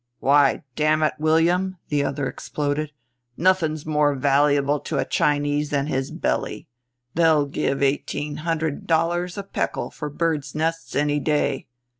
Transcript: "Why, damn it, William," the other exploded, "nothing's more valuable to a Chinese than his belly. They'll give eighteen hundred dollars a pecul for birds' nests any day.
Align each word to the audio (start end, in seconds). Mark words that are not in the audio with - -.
"Why, 0.19 0.63
damn 0.75 1.03
it, 1.03 1.13
William," 1.19 1.77
the 1.89 2.03
other 2.03 2.27
exploded, 2.27 2.91
"nothing's 3.37 3.85
more 3.85 4.15
valuable 4.15 4.79
to 4.79 4.97
a 4.97 5.05
Chinese 5.05 5.69
than 5.69 5.85
his 5.85 6.09
belly. 6.09 6.67
They'll 7.13 7.45
give 7.45 7.83
eighteen 7.83 8.37
hundred 8.37 8.87
dollars 8.87 9.37
a 9.37 9.43
pecul 9.43 9.91
for 9.91 10.09
birds' 10.09 10.55
nests 10.55 10.95
any 10.95 11.19
day. 11.19 11.67